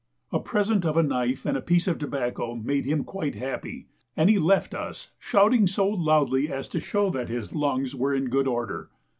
[0.31, 3.85] A present of a knife and a piece of tobacco made him quite happy,
[4.17, 8.29] and he left us shouting so loudly as to show that his lungs were in
[8.31, 8.89] good order.